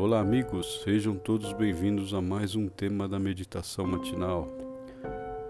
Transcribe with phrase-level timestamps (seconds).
[0.00, 4.48] Olá, amigos, sejam todos bem-vindos a mais um tema da meditação matinal.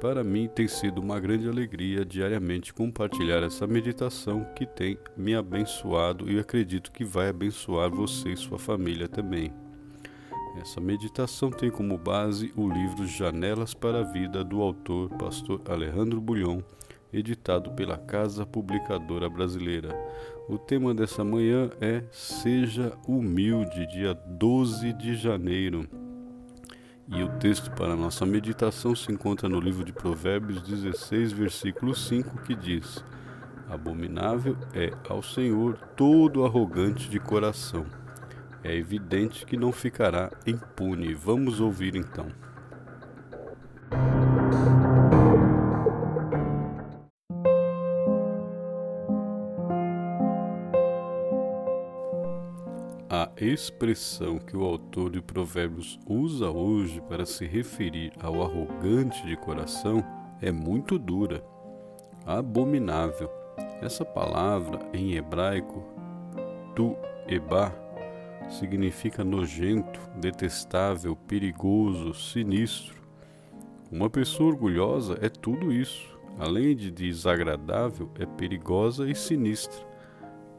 [0.00, 6.32] Para mim tem sido uma grande alegria diariamente compartilhar essa meditação que tem me abençoado
[6.32, 9.52] e acredito que vai abençoar você e sua família também.
[10.58, 16.22] Essa meditação tem como base o livro Janelas para a Vida do autor pastor Alejandro
[16.22, 16.62] Bulhon,
[17.12, 19.94] editado pela Casa Publicadora Brasileira.
[20.48, 25.88] O tema dessa manhã é Seja Humilde, dia 12 de janeiro.
[27.08, 32.42] E o texto para nossa meditação se encontra no livro de Provérbios 16, versículo 5,
[32.42, 33.02] que diz:
[33.68, 37.86] Abominável é ao Senhor todo arrogante de coração.
[38.62, 41.14] É evidente que não ficará impune.
[41.14, 42.26] Vamos ouvir então.
[53.10, 59.34] A expressão que o autor de Provérbios usa hoje para se referir ao arrogante de
[59.34, 60.04] coração
[60.42, 61.42] é muito dura,
[62.26, 63.30] abominável.
[63.80, 65.82] Essa palavra em hebraico,
[66.76, 66.94] tu
[67.26, 67.74] eba,
[68.50, 73.00] significa nojento, detestável, perigoso, sinistro.
[73.90, 76.06] Uma pessoa orgulhosa é tudo isso.
[76.38, 79.82] Além de desagradável, é perigosa e sinistra.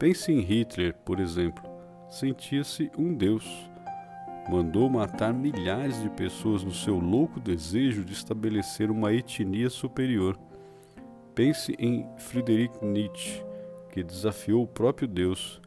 [0.00, 1.69] Pense em Hitler, por exemplo
[2.10, 3.70] sentia-se um Deus.
[4.50, 10.36] Mandou matar milhares de pessoas no seu louco desejo de estabelecer uma etnia superior.
[11.34, 13.44] Pense em Friedrich Nietzsche,
[13.90, 15.60] que desafiou o próprio Deus.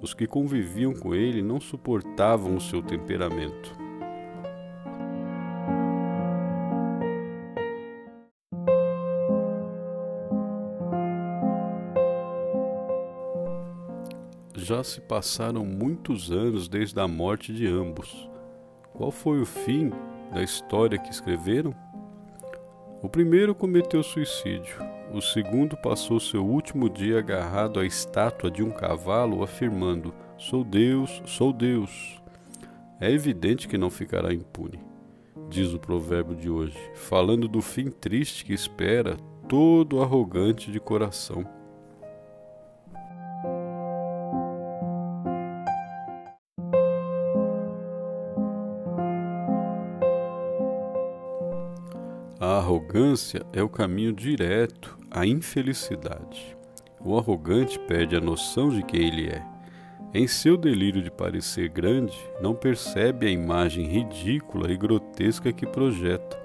[0.00, 3.89] Os que conviviam com ele não suportavam o seu temperamento.
[14.62, 18.28] Já se passaram muitos anos desde a morte de ambos.
[18.92, 19.90] Qual foi o fim
[20.30, 21.74] da história que escreveram?
[23.02, 24.76] O primeiro cometeu suicídio,
[25.14, 31.22] o segundo passou seu último dia agarrado à estátua de um cavalo, afirmando: Sou Deus,
[31.24, 32.20] sou Deus.
[33.00, 34.78] É evidente que não ficará impune,
[35.48, 39.16] diz o provérbio de hoje, falando do fim triste que espera
[39.48, 41.59] todo arrogante de coração.
[52.40, 56.56] A arrogância é o caminho direto à infelicidade.
[56.98, 59.44] O arrogante perde a noção de quem ele é.
[60.14, 66.40] Em seu delírio de parecer grande, não percebe a imagem ridícula e grotesca que projeta.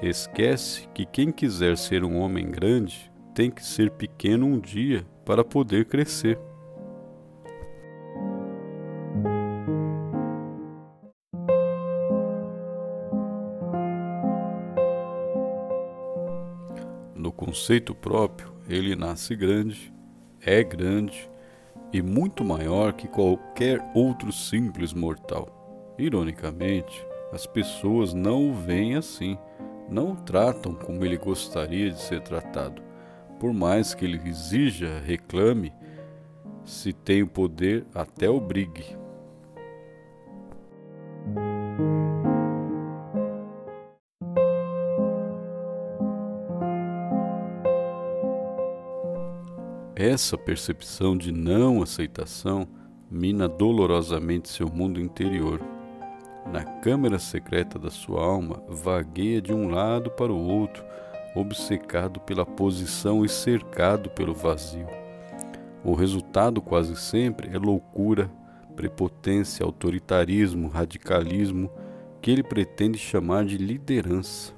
[0.00, 5.44] Esquece que quem quiser ser um homem grande tem que ser pequeno um dia para
[5.44, 6.38] poder crescer.
[17.24, 19.90] No conceito próprio, ele nasce grande,
[20.42, 21.26] é grande
[21.90, 25.94] e muito maior que qualquer outro simples mortal.
[25.98, 27.02] Ironicamente,
[27.32, 29.38] as pessoas não o veem assim,
[29.88, 32.82] não o tratam como ele gostaria de ser tratado.
[33.40, 35.72] Por mais que ele exija, reclame,
[36.62, 38.98] se tem o poder, até obrigue.
[49.96, 52.66] Essa percepção de não aceitação
[53.08, 55.60] mina dolorosamente seu mundo interior.
[56.52, 60.84] Na câmara secreta da sua alma, vagueia de um lado para o outro,
[61.36, 64.88] obcecado pela posição e cercado pelo vazio.
[65.84, 68.28] O resultado quase sempre é loucura,
[68.74, 71.70] prepotência, autoritarismo, radicalismo,
[72.20, 74.53] que ele pretende chamar de liderança.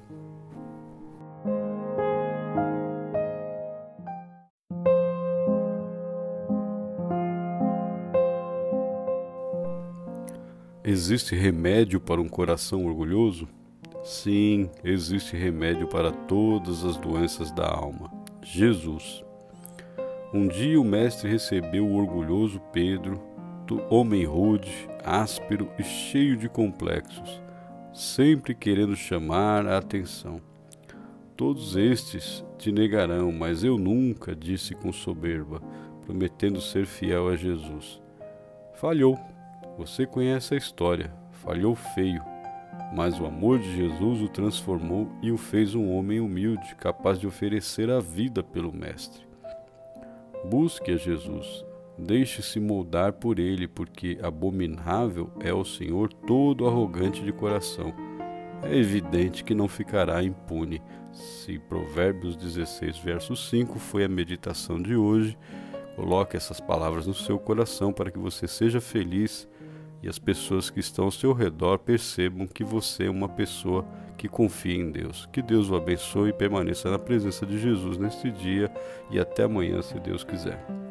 [10.97, 13.47] Existe remédio para um coração orgulhoso?
[14.03, 18.11] Sim, existe remédio para todas as doenças da alma:
[18.41, 19.23] Jesus.
[20.33, 23.21] Um dia o Mestre recebeu o orgulhoso Pedro,
[23.91, 27.43] homem rude, áspero e cheio de complexos,
[27.93, 30.41] sempre querendo chamar a atenção.
[31.35, 35.61] Todos estes te negarão, mas eu nunca, disse com soberba,
[36.07, 38.01] prometendo ser fiel a Jesus.
[38.73, 39.36] Falhou
[39.77, 42.21] você conhece a história, falhou feio,
[42.93, 47.27] mas o amor de Jesus o transformou e o fez um homem humilde, capaz de
[47.27, 49.27] oferecer a vida pelo Mestre.
[50.49, 51.65] Busque a Jesus,
[51.97, 57.91] Deixe-se moldar por ele, porque abominável é o Senhor todo arrogante de coração.
[58.61, 60.79] É evidente que não ficará impune.
[61.11, 65.35] Se Provérbios 16, verso 5 foi a meditação de hoje,
[65.95, 69.47] coloque essas palavras no seu coração para que você seja feliz
[70.01, 73.85] e as pessoas que estão ao seu redor percebam que você é uma pessoa
[74.17, 75.27] que confia em Deus.
[75.31, 78.71] Que Deus o abençoe e permaneça na presença de Jesus neste dia
[79.09, 80.86] e até amanhã, se Deus quiser.